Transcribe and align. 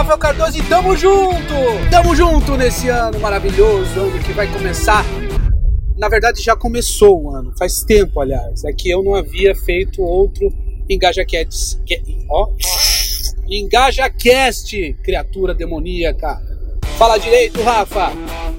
Rafael 0.00 0.16
Cardoso 0.16 0.56
e 0.56 0.62
tamo 0.62 0.96
junto! 0.96 1.54
Tamo 1.90 2.16
junto 2.16 2.56
nesse 2.56 2.88
ano 2.88 3.20
maravilhoso, 3.20 4.00
ano 4.00 4.18
que 4.24 4.32
vai 4.32 4.50
começar. 4.50 5.04
Na 5.98 6.08
verdade, 6.08 6.42
já 6.42 6.56
começou 6.56 7.24
o 7.24 7.36
ano, 7.36 7.52
faz 7.58 7.82
tempo, 7.82 8.18
aliás. 8.18 8.64
É 8.64 8.72
que 8.72 8.88
eu 8.88 9.02
não 9.02 9.14
havia 9.14 9.54
feito 9.54 10.00
outro 10.00 10.50
EngajaCast. 10.88 11.78
Ó. 12.30 12.48
EngajaCast, 13.46 14.96
criatura 15.04 15.54
demoníaca. 15.54 16.40
Fala 16.96 17.18
direito, 17.18 17.60
Rafa! 17.62 18.10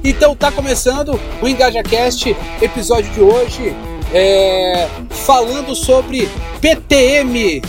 Então 0.04 0.36
tá 0.36 0.52
começando 0.52 1.20
o 1.42 1.48
EngajaCast, 1.48 2.36
episódio 2.62 3.12
de 3.14 3.20
hoje, 3.20 3.76
é, 4.14 4.88
falando 5.10 5.74
sobre 5.76 6.30
PTM, 6.62 7.64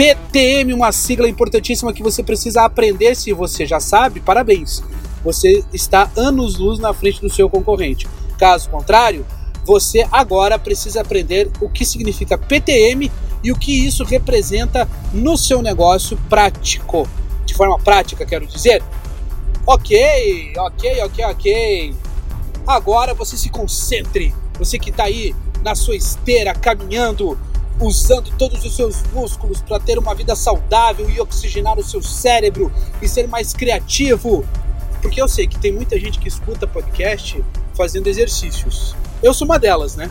PTM, 0.00 0.72
uma 0.72 0.92
sigla 0.92 1.28
importantíssima 1.28 1.92
que 1.92 2.02
você 2.02 2.22
precisa 2.22 2.62
aprender 2.62 3.14
se 3.14 3.34
você 3.34 3.66
já 3.66 3.78
sabe, 3.78 4.18
parabéns. 4.18 4.82
Você 5.22 5.62
está 5.74 6.10
anos 6.16 6.56
luz 6.56 6.78
na 6.78 6.94
frente 6.94 7.20
do 7.20 7.28
seu 7.28 7.50
concorrente. 7.50 8.08
Caso 8.38 8.70
contrário, 8.70 9.26
você 9.62 10.08
agora 10.10 10.58
precisa 10.58 11.02
aprender 11.02 11.50
o 11.60 11.68
que 11.68 11.84
significa 11.84 12.38
PTM 12.38 13.12
e 13.44 13.52
o 13.52 13.58
que 13.58 13.86
isso 13.86 14.02
representa 14.02 14.88
no 15.12 15.36
seu 15.36 15.60
negócio 15.60 16.16
prático. 16.30 17.06
De 17.44 17.52
forma 17.52 17.78
prática, 17.78 18.24
quero 18.24 18.46
dizer. 18.46 18.82
Ok, 19.66 20.54
ok, 20.56 21.02
ok, 21.02 21.24
ok. 21.26 21.94
Agora 22.66 23.12
você 23.12 23.36
se 23.36 23.50
concentre. 23.50 24.34
Você 24.58 24.78
que 24.78 24.88
está 24.88 25.04
aí 25.04 25.34
na 25.62 25.74
sua 25.74 25.94
esteira, 25.94 26.54
caminhando, 26.54 27.38
usando 27.80 28.30
todos 28.36 28.64
os 28.64 28.76
seus 28.76 29.02
músculos 29.12 29.62
para 29.62 29.80
ter 29.80 29.98
uma 29.98 30.14
vida 30.14 30.36
saudável 30.36 31.08
e 31.08 31.20
oxigenar 31.20 31.78
o 31.78 31.84
seu 31.84 32.02
cérebro 32.02 32.70
e 33.00 33.08
ser 33.08 33.26
mais 33.26 33.52
criativo. 33.52 34.44
Porque 35.00 35.20
eu 35.20 35.26
sei 35.26 35.46
que 35.46 35.58
tem 35.58 35.72
muita 35.72 35.98
gente 35.98 36.18
que 36.18 36.28
escuta 36.28 36.66
podcast 36.66 37.42
fazendo 37.74 38.06
exercícios. 38.06 38.94
Eu 39.22 39.32
sou 39.32 39.46
uma 39.46 39.58
delas, 39.58 39.96
né? 39.96 40.10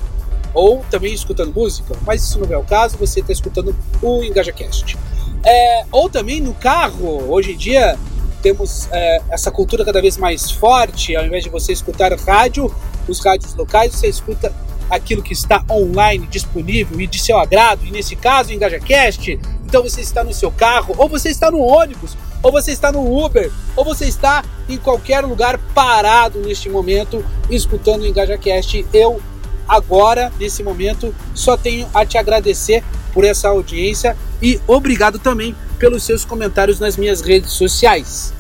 Ou 0.54 0.84
também 0.90 1.14
escutando 1.14 1.54
música, 1.54 1.96
mas 2.06 2.24
isso 2.24 2.40
não 2.40 2.52
é 2.52 2.58
o 2.58 2.64
caso, 2.64 2.98
você 2.98 3.20
está 3.20 3.32
escutando 3.32 3.76
o 4.02 4.24
EngajaCast. 4.24 4.98
É, 5.44 5.86
ou 5.92 6.10
também 6.10 6.42
no 6.42 6.54
carro, 6.56 7.32
hoje 7.32 7.54
em 7.54 7.58
dia 7.58 7.98
temos 8.42 8.88
é, 8.92 9.22
essa 9.30 9.52
cultura 9.52 9.86
cada 9.86 10.02
vez 10.02 10.18
mais 10.18 10.50
forte, 10.50 11.16
ao 11.16 11.26
invés 11.26 11.44
de 11.44 11.50
você 11.50 11.72
escutar 11.72 12.12
rádio, 12.14 12.74
os 13.08 13.20
rádios 13.24 13.54
locais, 13.54 13.94
você 13.94 14.08
escuta 14.08 14.54
aquilo 14.90 15.22
que 15.22 15.34
está 15.34 15.64
online 15.70 16.28
disponível 16.28 17.00
e 17.00 17.08
de 17.08 17.20
seu 17.20 17.38
agrado, 17.38 17.86
e 17.86 17.92
nesse 17.92 18.16
caso, 18.16 18.52
EngajaCast, 18.52 19.40
então 19.66 19.84
você 19.84 20.02
está 20.02 20.24
no 20.24 20.34
seu 20.34 20.52
carro, 20.52 20.96
ou 20.98 21.08
você 21.08 21.30
está 21.30 21.52
no 21.52 21.60
ônibus, 21.60 22.18
ou 22.42 22.52
você 22.52 22.72
está 22.72 22.92
no 22.92 23.24
Uber, 23.24 23.52
ou 23.76 23.86
você 23.86 24.06
está 24.06 24.44
em 24.68 24.78
qualquer 24.78 25.24
lugar 25.24 25.58
parado 25.76 26.40
neste 26.40 26.70
momento 26.70 27.24
escutando 27.50 28.02
o 28.02 28.06
EngajaCast. 28.06 28.86
Eu, 28.94 29.22
agora, 29.68 30.32
nesse 30.40 30.64
momento, 30.64 31.14
só 31.36 31.58
tenho 31.58 31.88
a 31.94 32.06
te 32.06 32.18
agradecer 32.18 32.84
por 33.14 33.24
essa 33.26 33.50
audiência 33.50 34.16
e 34.42 34.60
obrigado 34.68 35.20
também 35.20 35.56
pelos 35.78 36.04
seus 36.04 36.24
comentários 36.26 36.80
nas 36.80 36.98
minhas 36.98 37.22
redes 37.22 37.52
sociais. 37.52 38.34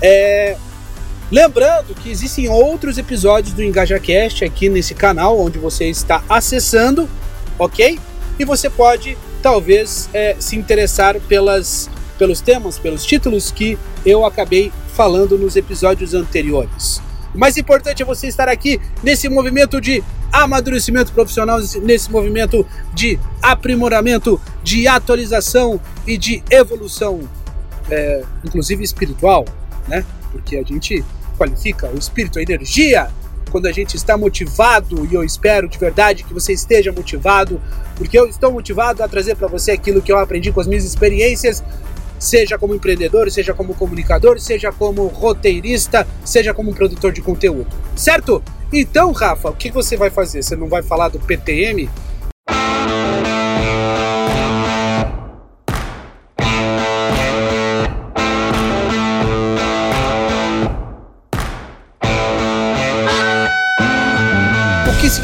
É, 0.00 0.56
Lembrando 1.32 1.94
que 1.94 2.10
existem 2.10 2.46
outros 2.50 2.98
episódios 2.98 3.54
do 3.54 3.62
EngajaCast 3.62 4.44
aqui 4.44 4.68
nesse 4.68 4.94
canal, 4.94 5.40
onde 5.40 5.58
você 5.58 5.86
está 5.86 6.22
acessando, 6.28 7.08
ok? 7.58 7.98
E 8.38 8.44
você 8.44 8.68
pode, 8.68 9.16
talvez, 9.40 10.10
é, 10.12 10.36
se 10.38 10.56
interessar 10.56 11.18
pelas, 11.20 11.88
pelos 12.18 12.42
temas, 12.42 12.78
pelos 12.78 13.06
títulos 13.06 13.50
que 13.50 13.78
eu 14.04 14.26
acabei 14.26 14.70
falando 14.94 15.38
nos 15.38 15.56
episódios 15.56 16.12
anteriores. 16.12 17.00
O 17.34 17.38
mais 17.38 17.56
importante 17.56 18.02
é 18.02 18.04
você 18.04 18.26
estar 18.26 18.50
aqui 18.50 18.78
nesse 19.02 19.26
movimento 19.30 19.80
de 19.80 20.04
amadurecimento 20.30 21.14
profissional, 21.14 21.58
nesse 21.82 22.12
movimento 22.12 22.66
de 22.92 23.18
aprimoramento, 23.40 24.38
de 24.62 24.86
atualização 24.86 25.80
e 26.06 26.18
de 26.18 26.42
evolução, 26.50 27.20
é, 27.90 28.22
inclusive 28.44 28.84
espiritual, 28.84 29.46
né? 29.88 30.04
Porque 30.30 30.56
a 30.56 30.62
gente 30.62 31.02
qualifica 31.42 31.88
o 31.88 31.98
espírito, 31.98 32.38
a 32.38 32.42
energia, 32.42 33.10
quando 33.50 33.66
a 33.66 33.72
gente 33.72 33.96
está 33.96 34.16
motivado, 34.16 35.06
e 35.10 35.14
eu 35.14 35.24
espero 35.24 35.68
de 35.68 35.76
verdade 35.76 36.22
que 36.22 36.32
você 36.32 36.52
esteja 36.52 36.92
motivado, 36.92 37.60
porque 37.96 38.18
eu 38.18 38.26
estou 38.26 38.52
motivado 38.52 39.02
a 39.02 39.08
trazer 39.08 39.34
para 39.34 39.48
você 39.48 39.72
aquilo 39.72 40.00
que 40.00 40.12
eu 40.12 40.18
aprendi 40.18 40.52
com 40.52 40.60
as 40.60 40.66
minhas 40.66 40.84
experiências, 40.84 41.62
seja 42.18 42.56
como 42.56 42.74
empreendedor, 42.74 43.30
seja 43.30 43.52
como 43.52 43.74
comunicador, 43.74 44.38
seja 44.38 44.70
como 44.70 45.06
roteirista, 45.08 46.06
seja 46.24 46.54
como 46.54 46.72
produtor 46.72 47.12
de 47.12 47.20
conteúdo. 47.20 47.68
Certo? 47.96 48.42
Então, 48.72 49.10
Rafa, 49.12 49.50
o 49.50 49.54
que 49.54 49.70
você 49.70 49.96
vai 49.96 50.08
fazer? 50.08 50.42
Você 50.42 50.54
não 50.54 50.68
vai 50.68 50.82
falar 50.82 51.08
do 51.08 51.18
PTM? 51.18 51.90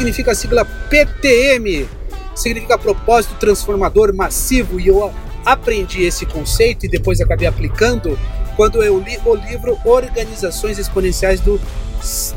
Significa 0.09 0.31
a 0.31 0.35
sigla 0.35 0.65
PTM? 0.65 1.87
Significa 2.35 2.77
propósito 2.77 3.35
transformador 3.35 4.13
massivo 4.13 4.79
e 4.79 4.87
eu 4.87 5.13
aprendi 5.45 6.03
esse 6.03 6.25
conceito 6.25 6.85
e 6.85 6.89
depois 6.89 7.21
acabei 7.21 7.47
aplicando 7.47 8.17
quando 8.55 8.81
eu 8.83 8.99
li 8.99 9.17
o 9.25 9.35
livro 9.35 9.77
Organizações 9.85 10.77
Exponenciais 10.77 11.39
do, 11.39 11.59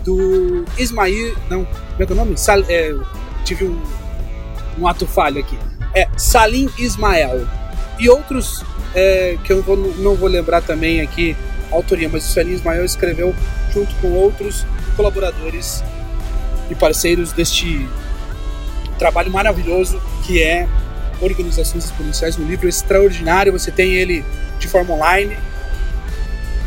do 0.04 0.64
Ismail. 0.78 1.36
Não, 1.48 1.64
como 1.64 2.02
é 2.02 2.06
que 2.06 2.12
é 2.12 2.14
o 2.14 2.16
nome? 2.16 2.36
Sal, 2.36 2.60
é, 2.68 2.94
tive 3.44 3.64
um, 3.64 3.80
um 4.78 4.86
ato 4.86 5.06
falho 5.06 5.40
aqui. 5.40 5.58
É 5.94 6.08
Salim 6.16 6.68
Ismael. 6.78 7.46
E 7.98 8.08
outros 8.08 8.64
é, 8.94 9.36
que 9.44 9.52
eu 9.52 9.62
vou, 9.62 9.76
não 9.76 10.14
vou 10.14 10.28
lembrar 10.28 10.62
também 10.62 11.00
aqui 11.00 11.36
autoria, 11.70 12.08
mas 12.08 12.28
o 12.28 12.32
Salim 12.32 12.52
Ismael 12.52 12.84
escreveu 12.84 13.34
junto 13.72 13.94
com 13.96 14.12
outros 14.12 14.66
colaboradores 14.96 15.82
e 16.70 16.74
parceiros 16.74 17.32
deste 17.32 17.88
trabalho 18.98 19.30
maravilhoso 19.30 20.00
que 20.24 20.42
é 20.42 20.68
Organizações 21.20 21.84
Exponenciais, 21.84 22.38
um 22.38 22.44
livro 22.44 22.68
extraordinário. 22.68 23.52
Você 23.52 23.70
tem 23.70 23.94
ele 23.94 24.24
de 24.58 24.68
forma 24.68 24.94
online 24.94 25.36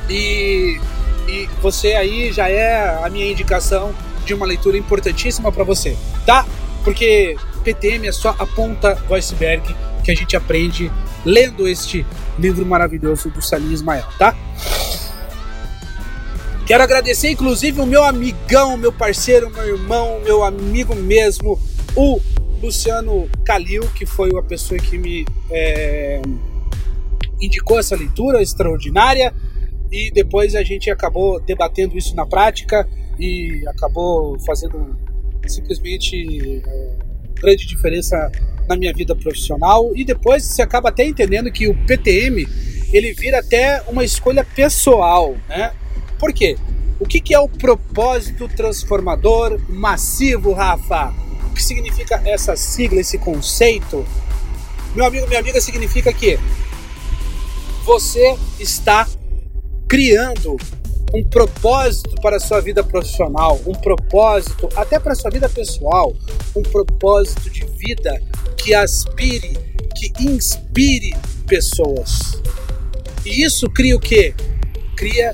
e, 0.09 0.79
e 1.27 1.49
você 1.61 1.93
aí 1.93 2.31
já 2.31 2.49
é 2.49 3.03
a 3.03 3.09
minha 3.09 3.29
indicação 3.29 3.93
de 4.25 4.33
uma 4.33 4.45
leitura 4.45 4.77
importantíssima 4.77 5.51
para 5.51 5.63
você, 5.63 5.95
tá? 6.25 6.45
Porque 6.83 7.35
PTM 7.63 8.07
é 8.07 8.11
só 8.11 8.35
a 8.37 8.45
ponta 8.45 8.95
do 8.95 9.13
iceberg 9.13 9.75
que 10.03 10.11
a 10.11 10.15
gente 10.15 10.35
aprende 10.35 10.91
lendo 11.25 11.67
este 11.67 12.05
livro 12.37 12.65
maravilhoso 12.65 13.29
do 13.29 13.41
Salim 13.41 13.71
Ismael, 13.71 14.05
tá? 14.17 14.35
Quero 16.65 16.81
agradecer, 16.81 17.29
inclusive, 17.29 17.79
o 17.79 17.85
meu 17.85 18.03
amigão, 18.03 18.75
meu 18.75 18.91
parceiro, 18.91 19.51
meu 19.51 19.67
irmão, 19.67 20.19
meu 20.21 20.43
amigo 20.43 20.95
mesmo, 20.95 21.59
o 21.95 22.19
Luciano 22.59 23.29
Calil, 23.45 23.83
que 23.93 24.03
foi 24.03 24.31
a 24.35 24.41
pessoa 24.41 24.79
que 24.79 24.97
me 24.97 25.23
é, 25.51 26.19
indicou 27.39 27.77
essa 27.77 27.95
leitura 27.95 28.41
extraordinária. 28.41 29.31
E 29.91 30.09
depois 30.09 30.55
a 30.55 30.63
gente 30.63 30.89
acabou 30.89 31.39
debatendo 31.39 31.95
isso 31.99 32.15
na 32.15 32.25
prática 32.25 32.89
e 33.19 33.63
acabou 33.67 34.39
fazendo 34.39 34.97
simplesmente 35.45 36.63
é, 36.65 36.97
grande 37.35 37.67
diferença 37.67 38.31
na 38.67 38.75
minha 38.75 38.91
vida 38.91 39.15
profissional. 39.15 39.91
E 39.95 40.03
depois 40.03 40.43
você 40.43 40.63
acaba 40.63 40.89
até 40.89 41.05
entendendo 41.05 41.51
que 41.51 41.67
o 41.67 41.75
PTM 41.85 42.47
ele 42.91 43.13
vira 43.13 43.37
até 43.37 43.83
uma 43.87 44.03
escolha 44.03 44.43
pessoal, 44.43 45.35
né? 45.47 45.71
Por 46.19 46.33
quê? 46.33 46.57
O 46.99 47.05
que, 47.05 47.19
que 47.19 47.33
é 47.33 47.39
o 47.39 47.49
propósito 47.49 48.47
transformador 48.47 49.59
massivo, 49.67 50.53
Rafa? 50.53 51.13
O 51.49 51.53
que 51.53 51.61
significa 51.61 52.21
essa 52.25 52.55
sigla, 52.55 53.01
esse 53.01 53.17
conceito? 53.17 54.05
Meu 54.95 55.05
amigo, 55.05 55.27
minha 55.27 55.39
amiga, 55.39 55.59
significa 55.59 56.13
que 56.13 56.39
você 57.83 58.37
está 58.59 59.07
criando 59.87 60.57
um 61.13 61.23
propósito 61.23 62.15
para 62.21 62.37
a 62.37 62.39
sua 62.39 62.59
vida 62.61 62.83
profissional, 62.83 63.59
um 63.65 63.73
propósito 63.73 64.69
até 64.75 64.99
para 64.99 65.13
a 65.13 65.15
sua 65.15 65.29
vida 65.29 65.47
pessoal, 65.47 66.13
um 66.55 66.61
propósito 66.61 67.49
de 67.49 67.65
vida 67.77 68.21
que 68.57 68.73
aspire, 68.73 69.57
que 69.95 70.11
inspire 70.23 71.15
pessoas. 71.45 72.41
E 73.25 73.43
isso 73.43 73.69
cria 73.69 73.95
o 73.95 73.99
quê? 73.99 74.33
Cria 74.95 75.33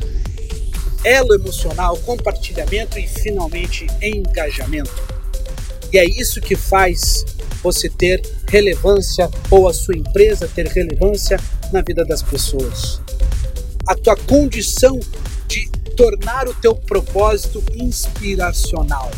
elo 1.04 1.34
emocional, 1.34 1.98
compartilhamento 1.98 3.00
e 3.00 3.08
finalmente 3.08 3.88
engajamento. 4.02 4.92
E 5.92 5.98
é 5.98 6.06
isso 6.06 6.40
que 6.40 6.56
faz 6.56 7.26
você 7.62 7.90
ter 7.90 8.22
relevância 8.48 9.30
ou 9.50 9.68
a 9.68 9.74
sua 9.74 9.96
empresa 9.96 10.48
ter 10.48 10.68
relevância 10.68 11.40
na 11.72 11.82
vida 11.82 12.04
das 12.06 12.22
pessoas. 12.22 13.02
a 13.88 13.96
tua 13.96 14.16
condição 14.16 15.00
de 15.48 15.68
tornar 15.98 16.48
o 16.48 16.54
teu 16.54 16.76
propósito 16.76 17.64
inspiracional. 17.74 19.12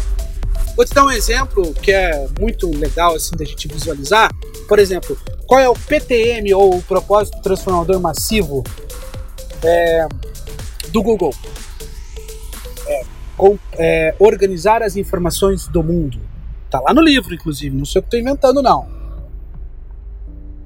Vou 0.75 0.85
te 0.85 0.93
dar 0.93 1.05
um 1.05 1.11
exemplo 1.11 1.73
que 1.73 1.91
é 1.91 2.27
muito 2.39 2.69
legal 2.75 3.13
assim 3.13 3.35
da 3.35 3.45
gente 3.45 3.67
visualizar. 3.67 4.31
Por 4.67 4.79
exemplo, 4.79 5.17
qual 5.45 5.59
é 5.59 5.69
o 5.69 5.75
PTM 5.75 6.51
ou 6.53 6.77
o 6.77 6.81
propósito 6.81 7.39
transformador 7.41 7.99
massivo 7.99 8.63
é, 9.63 10.07
do 10.89 11.03
Google? 11.03 11.33
Com, 13.43 13.59
é, 13.73 14.15
organizar 14.19 14.81
as 14.81 14.95
informações 14.95 15.67
do 15.67 15.83
mundo. 15.83 16.17
Tá 16.69 16.79
lá 16.79 16.93
no 16.93 17.01
livro, 17.01 17.35
inclusive, 17.35 17.75
não 17.75 17.83
sei 17.83 17.99
o 17.99 18.01
que 18.01 18.07
estou 18.07 18.19
inventando, 18.21 18.61
não. 18.61 18.87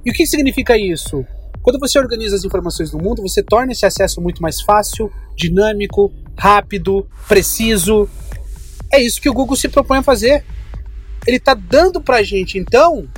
E 0.05 0.11
o 0.11 0.13
que 0.13 0.27
significa 0.27 0.77
isso? 0.77 1.25
Quando 1.63 1.79
você 1.79 1.97
organiza 1.97 2.35
as 2.35 2.43
informações 2.43 2.91
do 2.91 2.99
mundo, 2.99 3.23
você 3.23 3.41
torna 3.41 3.71
esse 3.71 3.83
acesso 3.83 4.21
muito 4.21 4.43
mais 4.43 4.61
fácil, 4.61 5.11
dinâmico, 5.35 6.13
rápido, 6.37 7.09
preciso. 7.27 8.07
É 8.93 9.01
isso 9.01 9.19
que 9.19 9.27
o 9.27 9.33
Google 9.33 9.55
se 9.55 9.69
propõe 9.69 9.97
a 9.97 10.03
fazer. 10.03 10.45
Ele 11.25 11.37
está 11.37 11.55
dando 11.55 11.99
para 11.99 12.17
a 12.17 12.23
gente, 12.23 12.59
então, 12.59 13.09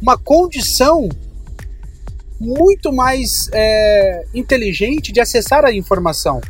uma 0.00 0.16
condição 0.16 1.08
muito 2.38 2.92
mais 2.92 3.50
é, 3.52 4.24
inteligente 4.32 5.10
de 5.10 5.20
acessar 5.20 5.64
a 5.64 5.72
informação, 5.72 6.40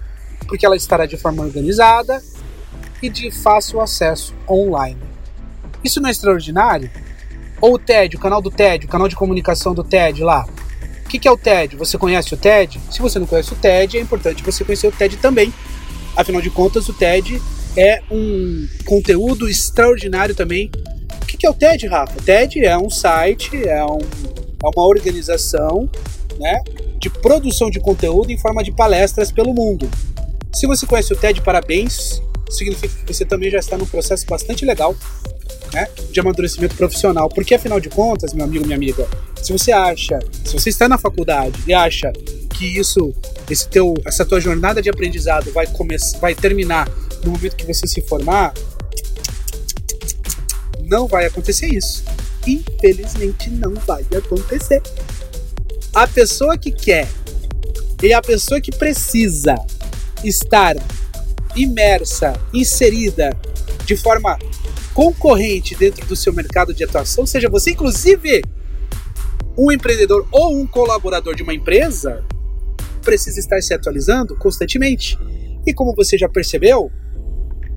porque 0.47 0.67
ela 0.67 0.77
estará 0.77 1.07
de 1.07 1.17
forma 1.17 1.43
organizada 1.43 2.23
e 3.03 3.09
de 3.09 3.31
fácil 3.31 3.81
acesso 3.81 4.35
online. 4.49 5.01
Isso 5.83 6.01
não 6.01 6.09
é 6.09 6.13
extraordinário? 6.13 6.91
Ou 7.61 7.75
o 7.75 7.79
TED, 7.79 8.17
o 8.17 8.21
canal 8.21 8.41
do 8.41 8.51
TED, 8.51 8.87
o 8.87 8.89
canal 8.89 9.09
de 9.09 9.17
comunicação 9.17 9.75
do 9.75 9.85
TED 9.85 10.23
lá. 10.23 10.47
O 11.05 11.09
que, 11.09 11.27
é 11.27 11.31
o 11.31 11.37
TED? 11.37 11.77
Você 11.77 11.99
conhece 11.99 12.33
o 12.33 12.37
TED? 12.37 12.81
Se 12.91 13.03
você 13.03 13.19
não 13.19 13.27
conhece 13.27 13.53
o 13.53 13.57
TED, 13.57 13.99
é 13.99 14.01
importante 14.01 14.43
você 14.43 14.65
conhecer 14.65 14.87
o 14.87 14.93
TED 14.93 15.17
também. 15.17 15.53
Afinal 16.17 16.41
de 16.41 16.51
contas, 16.51 16.89
o 16.89 16.93
TED 16.93 17.43
é 17.77 18.01
um 18.11 18.69
conteúdo 18.85 19.49
extraordinário 19.49 20.35
também. 20.35 20.71
O 21.23 21.27
que, 21.27 21.37
que 21.37 21.47
é 21.47 21.51
o 21.51 21.55
TED, 21.55 21.87
Rafa? 21.87 22.19
O 22.19 22.23
TED 22.23 22.65
é 22.65 22.79
um 22.79 22.89
site, 22.89 23.51
é, 23.67 23.85
um, 23.85 23.99
é 23.99 24.69
uma 24.75 24.87
organização 24.87 25.89
né, 26.39 26.63
de 26.99 27.11
produção 27.11 27.71
de 27.71 27.81
conteúdo 27.81 28.31
em 28.31 28.39
forma 28.39 28.63
de 28.63 28.71
palestras 28.71 29.33
pelo 29.33 29.53
mundo. 29.53 29.91
Se 30.53 30.67
você 30.67 30.87
conhece 30.87 31.13
o 31.13 31.17
TED, 31.17 31.41
parabéns. 31.43 32.23
Significa 32.51 32.95
que 33.05 33.15
você 33.15 33.25
também 33.25 33.51
já 33.51 33.59
está 33.59 33.79
num 33.79 33.87
processo 33.87 34.27
bastante 34.27 34.65
legal 34.65 34.95
né, 35.73 35.89
de 36.11 36.19
amadurecimento 36.19 36.75
profissional. 36.75 37.29
Porque 37.29 37.55
afinal 37.55 37.79
de 37.79 37.89
contas, 37.89 38.33
meu 38.33 38.45
amigo, 38.45 38.65
minha 38.65 38.77
amiga, 38.77 39.07
se 39.41 39.53
você 39.53 39.73
acha, 39.73 40.19
se 40.45 40.53
você 40.53 40.69
está 40.69 40.89
na 40.89 40.99
faculdade 40.99 41.59
e 41.67 41.73
acha 41.73 42.13
que 42.59 42.67
isso, 42.79 43.15
esse 43.49 43.69
teu, 43.69 43.95
essa 44.05 44.25
tua 44.25 44.41
jornada 44.41 44.83
de 44.83 44.91
aprendizado 44.91 45.53
vai 45.53 45.67
começar, 45.69 46.19
vai 46.19 46.35
terminar 46.35 46.89
no 47.25 47.33
momento 47.33 47.57
que 47.57 47.65
você 47.65 47.87
se 47.87 48.03
formar, 48.03 48.53
não 50.83 51.07
vai 51.07 51.27
acontecer 51.27 51.67
isso. 51.67 52.05
Infelizmente 52.47 53.49
não 53.51 53.75
vai 53.75 54.05
acontecer. 54.17 54.83
A 55.95 56.07
pessoa 56.07 56.59
que 56.59 56.71
quer 56.71 57.09
e 58.03 58.13
a 58.13 58.21
pessoa 58.21 58.61
que 58.61 58.73
precisa 58.73 59.55
estar 60.25 60.77
imersa, 61.57 62.33
inserida 62.53 63.31
de 63.85 63.97
forma 63.97 64.39
concorrente 64.95 65.75
dentro 65.75 66.07
do 66.07 66.17
seu 66.17 66.33
mercado 66.33 66.75
de 66.75 66.85
atuação, 66.85 67.27
seja 67.27 67.49
você 67.49 67.73
inclusive 67.73 68.43
um 69.57 69.71
empreendedor 69.71 70.27
ou 70.31 70.57
um 70.57 70.67
colaborador 70.67 71.35
de 71.35 71.43
uma 71.43 71.55
empresa, 71.55 72.25
precisa 73.03 73.39
estar 73.41 73.61
se 73.61 73.75
atualizando 73.75 74.37
constantemente. 74.37 75.19
E 75.67 75.75
como 75.75 75.95
você 75.95 76.17
já 76.17 76.29
percebeu, 76.29 76.91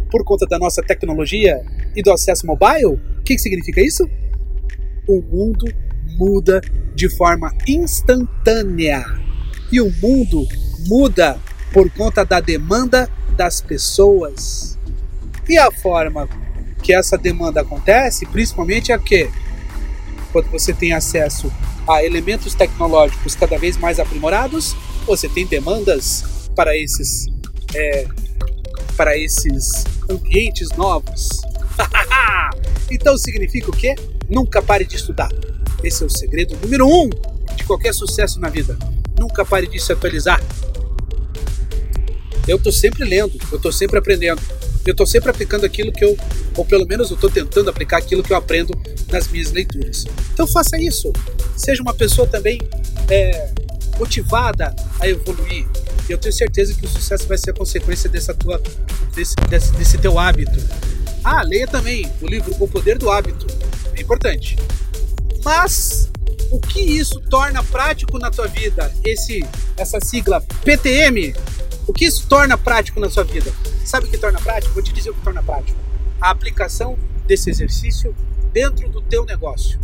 por 0.09 0.23
conta 0.23 0.45
da 0.45 0.59
nossa 0.59 0.81
tecnologia 0.81 1.61
e 1.95 2.01
do 2.01 2.11
acesso 2.11 2.45
mobile, 2.45 2.85
o 2.85 3.23
que, 3.23 3.35
que 3.35 3.41
significa 3.41 3.81
isso? 3.81 4.07
O 5.07 5.21
mundo 5.21 5.65
muda 6.17 6.61
de 6.93 7.09
forma 7.09 7.51
instantânea. 7.67 9.03
E 9.71 9.81
o 9.81 9.91
mundo 10.01 10.47
muda 10.87 11.39
por 11.73 11.89
conta 11.89 12.23
da 12.23 12.39
demanda 12.39 13.09
das 13.35 13.59
pessoas. 13.59 14.77
E 15.49 15.57
a 15.57 15.71
forma 15.71 16.29
que 16.81 16.93
essa 16.93 17.17
demanda 17.17 17.61
acontece, 17.61 18.25
principalmente 18.27 18.91
é 18.91 18.97
que 18.97 19.29
quando 20.31 20.49
você 20.49 20.73
tem 20.73 20.93
acesso 20.93 21.51
a 21.87 22.03
elementos 22.03 22.53
tecnológicos 22.53 23.35
cada 23.35 23.57
vez 23.57 23.75
mais 23.77 23.99
aprimorados, 23.99 24.75
você 25.05 25.27
tem 25.27 25.45
demandas 25.45 26.23
para 26.55 26.77
esses 26.77 27.27
é, 27.73 28.07
para 28.95 29.17
esses 29.17 29.83
ambientes 30.09 30.69
novos. 30.77 31.27
então 32.91 33.17
significa 33.17 33.69
o 33.69 33.75
quê? 33.75 33.95
Nunca 34.29 34.61
pare 34.61 34.85
de 34.85 34.95
estudar. 34.95 35.29
Esse 35.83 36.03
é 36.03 36.05
o 36.05 36.09
segredo 36.09 36.55
número 36.61 36.87
um 36.87 37.09
de 37.55 37.63
qualquer 37.63 37.93
sucesso 37.93 38.39
na 38.39 38.49
vida. 38.49 38.77
Nunca 39.19 39.43
pare 39.43 39.67
de 39.67 39.79
se 39.79 39.91
atualizar. 39.91 40.41
Eu 42.47 42.57
estou 42.57 42.71
sempre 42.71 43.03
lendo, 43.03 43.37
eu 43.51 43.57
estou 43.57 43.71
sempre 43.71 43.97
aprendendo 43.97 44.41
eu 44.85 44.91
estou 44.91 45.07
sempre 45.07 45.29
aplicando 45.29 45.65
aquilo 45.65 45.91
que 45.91 46.03
eu, 46.03 46.17
ou 46.57 46.65
pelo 46.65 46.85
menos 46.85 47.09
eu 47.09 47.15
estou 47.15 47.29
tentando 47.29 47.69
aplicar 47.69 47.97
aquilo 47.97 48.21
que 48.21 48.33
eu 48.33 48.37
aprendo 48.37 48.73
nas 49.09 49.27
minhas 49.29 49.51
leituras. 49.51 50.05
Então 50.33 50.45
faça 50.45 50.77
isso. 50.77 51.11
Seja 51.55 51.81
uma 51.81 51.93
pessoa 51.93 52.27
também 52.27 52.59
é, 53.09 53.49
motivada 53.97 54.75
a 54.99 55.07
evoluir. 55.07 55.65
Eu 56.09 56.17
tenho 56.17 56.33
certeza 56.33 56.73
que 56.73 56.85
o 56.85 56.89
sucesso 56.89 57.27
vai 57.27 57.37
ser 57.37 57.51
a 57.51 57.53
consequência 57.53 58.09
dessa 58.09 58.33
tua, 58.33 58.61
desse, 59.15 59.35
desse, 59.49 59.71
desse 59.73 59.97
teu 59.97 60.19
hábito. 60.19 60.59
Ah, 61.23 61.41
leia 61.43 61.67
também 61.67 62.11
o 62.21 62.27
livro 62.27 62.53
O 62.59 62.67
Poder 62.67 62.97
do 62.97 63.09
Hábito. 63.09 63.47
É 63.95 64.01
importante. 64.01 64.57
Mas 65.45 66.09
o 66.51 66.59
que 66.59 66.81
isso 66.81 67.21
torna 67.21 67.63
prático 67.63 68.19
na 68.19 68.29
tua 68.29 68.47
vida? 68.47 68.91
Esse, 69.05 69.45
essa 69.77 69.99
sigla 70.01 70.41
PTM, 70.65 71.33
o 71.87 71.93
que 71.93 72.05
isso 72.05 72.27
torna 72.27 72.57
prático 72.57 72.99
na 72.99 73.09
sua 73.09 73.23
vida? 73.23 73.51
Sabe 73.83 74.07
o 74.07 74.09
que 74.09 74.17
torna 74.17 74.39
prático? 74.39 74.73
Vou 74.73 74.83
te 74.83 74.93
dizer 74.93 75.09
o 75.09 75.13
que 75.13 75.21
torna 75.21 75.43
prático. 75.43 75.77
A 76.19 76.29
aplicação 76.29 76.97
desse 77.27 77.49
exercício 77.49 78.15
dentro 78.53 78.87
do 78.89 79.01
teu 79.01 79.25
negócio. 79.25 79.79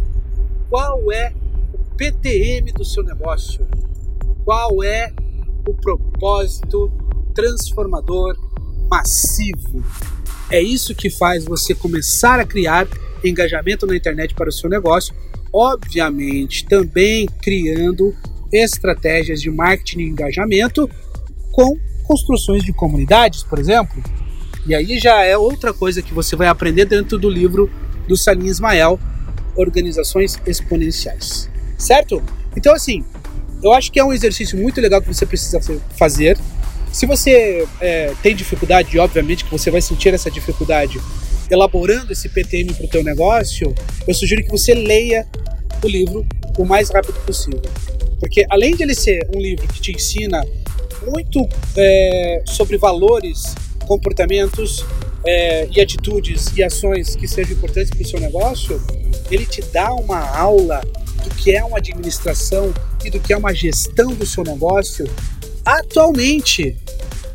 Qual 0.69 1.11
é 1.11 1.33
o 1.73 1.95
PTM 1.95 2.71
do 2.71 2.85
seu 2.85 3.03
negócio? 3.03 3.67
Qual 4.45 4.83
é 4.83 5.11
o 5.67 5.73
propósito 5.73 6.91
transformador 7.33 8.37
massivo? 8.89 9.83
É 10.49 10.61
isso 10.61 10.95
que 10.95 11.09
faz 11.09 11.43
você 11.45 11.75
começar 11.75 12.39
a 12.39 12.45
criar 12.45 12.87
engajamento 13.23 13.85
na 13.85 13.95
internet 13.95 14.33
para 14.33 14.49
o 14.49 14.51
seu 14.51 14.69
negócio, 14.69 15.13
obviamente 15.51 16.65
também 16.65 17.27
criando 17.41 18.15
estratégias 18.51 19.41
de 19.41 19.51
marketing 19.51 19.99
e 19.99 20.09
engajamento 20.09 20.89
com 21.59 21.77
construções 22.03 22.63
de 22.63 22.71
comunidades, 22.71 23.43
por 23.43 23.59
exemplo. 23.59 24.01
E 24.65 24.73
aí 24.73 24.97
já 24.97 25.25
é 25.25 25.37
outra 25.37 25.73
coisa 25.73 26.01
que 26.01 26.13
você 26.13 26.33
vai 26.33 26.47
aprender 26.47 26.85
dentro 26.85 27.17
do 27.17 27.29
livro 27.29 27.69
do 28.07 28.15
Salim 28.15 28.45
Ismael, 28.45 28.97
Organizações 29.57 30.39
Exponenciais. 30.47 31.49
Certo? 31.77 32.23
Então, 32.55 32.73
assim, 32.73 33.03
eu 33.61 33.73
acho 33.73 33.91
que 33.91 33.99
é 33.99 34.05
um 34.05 34.13
exercício 34.13 34.57
muito 34.57 34.79
legal 34.79 35.01
que 35.01 35.13
você 35.13 35.25
precisa 35.25 35.59
fazer. 35.97 36.37
Se 36.93 37.05
você 37.05 37.67
é, 37.81 38.13
tem 38.23 38.33
dificuldade, 38.33 38.97
obviamente 38.97 39.43
que 39.43 39.51
você 39.51 39.69
vai 39.69 39.81
sentir 39.81 40.13
essa 40.13 40.31
dificuldade 40.31 40.97
elaborando 41.51 42.13
esse 42.13 42.29
PTM 42.29 42.73
para 42.73 42.85
o 42.85 42.89
teu 42.89 43.03
negócio, 43.03 43.75
eu 44.07 44.13
sugiro 44.13 44.45
que 44.45 44.49
você 44.49 44.73
leia 44.73 45.27
o 45.83 45.87
livro 45.89 46.25
o 46.57 46.63
mais 46.63 46.89
rápido 46.89 47.19
possível. 47.25 47.61
Porque 48.17 48.45
além 48.49 48.75
de 48.75 48.83
ele 48.83 48.95
ser 48.95 49.27
um 49.35 49.41
livro 49.41 49.67
que 49.67 49.81
te 49.81 49.91
ensina 49.91 50.41
muito 51.05 51.47
é, 51.75 52.43
sobre 52.45 52.77
valores, 52.77 53.55
comportamentos 53.87 54.85
é, 55.25 55.67
e 55.67 55.81
atitudes 55.81 56.47
e 56.55 56.63
ações 56.63 57.15
que 57.15 57.27
sejam 57.27 57.53
importantes 57.53 57.89
para 57.89 58.01
o 58.01 58.05
seu 58.05 58.19
negócio, 58.19 58.81
ele 59.29 59.45
te 59.45 59.61
dá 59.61 59.93
uma 59.93 60.19
aula 60.37 60.81
do 61.23 61.29
que 61.35 61.51
é 61.51 61.63
uma 61.63 61.77
administração 61.77 62.73
e 63.03 63.09
do 63.09 63.19
que 63.19 63.33
é 63.33 63.37
uma 63.37 63.53
gestão 63.53 64.13
do 64.13 64.25
seu 64.25 64.43
negócio 64.43 65.09
atualmente, 65.65 66.75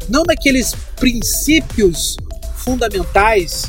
não 0.08 0.22
naqueles 0.24 0.74
princípios 0.96 2.16
fundamentais 2.56 3.66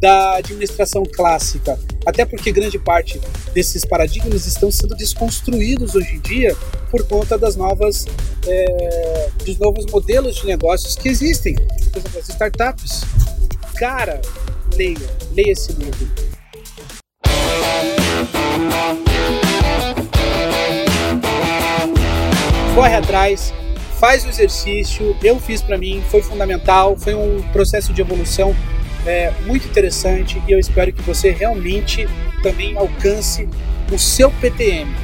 da 0.00 0.36
administração 0.36 1.02
clássica, 1.04 1.78
até 2.08 2.24
porque 2.24 2.50
grande 2.50 2.78
parte 2.78 3.20
desses 3.52 3.84
paradigmas 3.84 4.46
estão 4.46 4.72
sendo 4.72 4.96
desconstruídos 4.96 5.94
hoje 5.94 6.14
em 6.14 6.20
dia 6.20 6.56
por 6.90 7.06
conta 7.06 7.36
das 7.36 7.54
novas, 7.54 8.06
é, 8.46 9.28
dos 9.44 9.58
novos 9.58 9.84
modelos 9.92 10.36
de 10.36 10.46
negócios 10.46 10.96
que 10.96 11.06
existem, 11.06 11.54
por 11.54 11.98
exemplo, 11.98 12.18
as 12.18 12.28
startups. 12.30 13.02
Cara, 13.76 14.22
leia, 14.74 14.96
leia 15.34 15.52
esse 15.52 15.70
livro. 15.74 16.08
Corre 22.74 22.94
atrás, 22.94 23.52
faz 24.00 24.24
o 24.24 24.30
exercício. 24.30 25.14
Eu 25.22 25.38
fiz 25.38 25.60
para 25.60 25.76
mim, 25.76 26.02
foi 26.10 26.22
fundamental, 26.22 26.96
foi 26.96 27.14
um 27.14 27.42
processo 27.52 27.92
de 27.92 28.00
evolução 28.00 28.56
é, 29.08 29.32
muito 29.46 29.66
interessante 29.66 30.40
e 30.46 30.52
eu 30.52 30.58
espero 30.58 30.92
que 30.92 31.00
você 31.00 31.30
realmente 31.30 32.06
também 32.42 32.76
alcance 32.76 33.48
o 33.90 33.98
seu 33.98 34.30
PTM. 34.30 34.94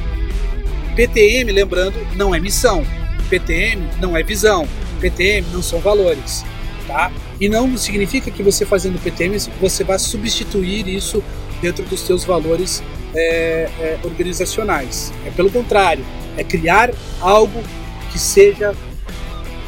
PTM, 0.95 1.51
lembrando, 1.51 1.95
não 2.15 2.33
é 2.33 2.39
missão. 2.39 2.85
PTM 3.31 3.89
não 3.99 4.15
é 4.15 4.21
visão. 4.21 4.67
PTM 5.01 5.47
não 5.51 5.63
são 5.63 5.79
valores, 5.79 6.45
tá? 6.87 7.11
E 7.41 7.49
não 7.49 7.75
significa 7.75 8.29
que 8.29 8.43
você 8.43 8.63
fazendo 8.63 9.01
PTM 9.01 9.37
você 9.59 9.83
vai 9.83 9.97
substituir 9.97 10.87
isso 10.87 11.23
dentro 11.59 11.83
dos 11.85 12.01
seus 12.01 12.23
valores 12.23 12.83
é, 13.15 13.67
é, 13.79 13.99
organizacionais. 14.03 15.11
É 15.25 15.31
pelo 15.31 15.49
contrário, 15.49 16.05
é 16.37 16.43
criar 16.43 16.91
algo 17.19 17.63
que 18.11 18.19
seja 18.19 18.75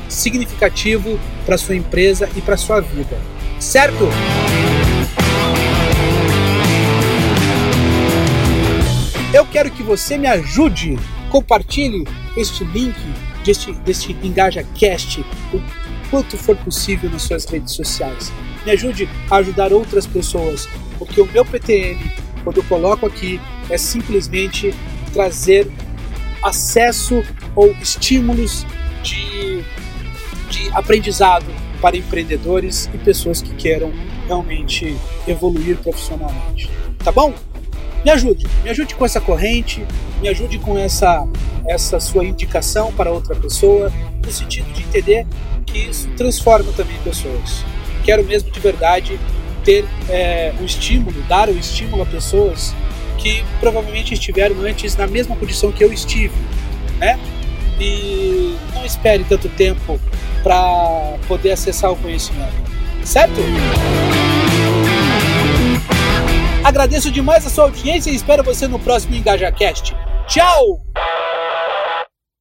significativo 0.08 1.20
para 1.44 1.58
sua 1.58 1.75
empresa 1.75 2.29
e 2.36 2.41
para 2.41 2.56
sua 2.56 2.79
vida, 2.79 3.17
certo? 3.60 4.10
Eu 9.34 9.46
quero 9.46 9.70
que 9.72 9.84
você 9.84 10.18
me 10.18 10.28
ajude, 10.28 10.98
compartilhe 11.30 12.08
este 12.36 12.64
link 12.64 12.96
deste, 13.44 13.72
deste 13.74 14.18
EngajaCast 14.24 15.22
o 15.54 15.62
quanto 16.10 16.38
for 16.38 16.56
possível 16.58 17.10
nas 17.10 17.24
suas 17.24 17.46
redes 17.46 17.74
sociais. 17.74 18.32
Me 18.66 18.72
ajude 18.72 19.10
a 19.30 19.36
ajudar 19.38 19.74
outras 19.74 20.08
pessoas, 20.08 20.68
porque 20.98 21.22
o 21.22 21.26
meu 21.26 21.46
PTM, 21.46 22.00
quando 22.44 22.58
eu 22.58 22.64
coloco 22.64 23.06
aqui, 23.06 23.40
é 23.70 23.78
simplesmente 23.78 24.74
trazer 25.14 25.70
acesso 26.44 27.24
ou 27.56 27.72
estímulos 27.82 28.66
de, 29.04 29.64
de 30.50 30.70
aprendizado 30.74 31.46
para 31.82 31.98
empreendedores 31.98 32.90
e 32.94 32.98
pessoas 32.98 33.42
que 33.42 33.54
queiram 33.56 33.92
realmente 34.26 34.96
evoluir 35.28 35.78
profissionalmente. 35.78 36.70
Tá 37.04 37.12
bom? 37.12 37.34
Me 38.04 38.12
ajude, 38.12 38.48
me 38.64 38.70
ajude 38.70 38.96
com 38.96 39.06
essa 39.06 39.20
corrente, 39.20 39.86
me 40.22 40.30
ajude 40.30 40.60
com 40.60 40.78
essa, 40.78 41.28
essa 41.68 42.00
sua 42.00 42.24
indicação 42.24 42.92
para 42.94 43.12
outra 43.12 43.36
pessoa, 43.36 43.92
no 44.24 44.32
sentido 44.32 44.72
de 44.72 44.84
entender 44.84 45.26
que 45.66 45.80
isso 45.80 46.08
transforma 46.16 46.72
também 46.74 46.98
pessoas. 47.04 47.66
Quero 48.04 48.24
mesmo 48.24 48.50
de 48.52 48.60
verdade 48.60 49.20
ter 49.64 49.84
é, 50.10 50.54
o 50.62 50.64
estímulo, 50.64 51.22
dar 51.24 51.50
o 51.50 51.58
estímulo 51.58 52.04
a 52.04 52.06
pessoas 52.06 52.74
que 53.18 53.44
provavelmente 53.60 54.14
estiveram 54.14 54.62
antes 54.62 54.96
na 54.96 55.08
mesma 55.08 55.36
condição 55.36 55.72
que 55.72 55.84
eu 55.84 55.92
estive, 55.92 56.34
né? 57.00 57.20
E 57.80 58.56
não 58.74 58.86
espere 58.86 59.24
tanto 59.26 59.50
tempo 59.50 60.00
para 60.44 61.17
poder 61.27 61.51
acessar 61.51 61.91
o 61.91 61.96
conhecimento, 61.96 62.53
certo? 63.03 63.39
Agradeço 66.63 67.10
demais 67.12 67.46
a 67.46 67.50
sua 67.50 67.65
audiência 67.65 68.12
e 68.12 68.15
espero 68.15 68.44
você 68.44 68.67
no 68.67 68.79
próximo 68.79 69.15
EngajaCast. 69.15 69.96
Tchau! 70.27 70.82